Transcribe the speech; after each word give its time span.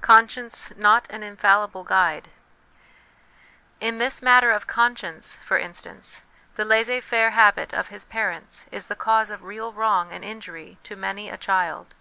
Conscience 0.00 0.72
not 0.76 1.06
an 1.10 1.22
Infallible 1.22 1.84
Guide. 1.84 2.30
In 3.78 3.98
this 3.98 4.20
matter 4.20 4.50
of 4.50 4.66
conscience, 4.66 5.38
for 5.40 5.56
instance, 5.56 6.22
the 6.56 6.64
laissez 6.64 6.98
faire 7.00 7.30
habit 7.30 7.72
of 7.72 7.86
his 7.86 8.04
parents 8.04 8.66
is 8.72 8.88
the 8.88 8.96
cause 8.96 9.30
of 9.30 9.44
real 9.44 9.72
wrong 9.72 10.10
and 10.10 10.24
injury 10.24 10.78
to 10.82 10.96
many 10.96 11.30
a 11.30 11.36
child. 11.38 11.94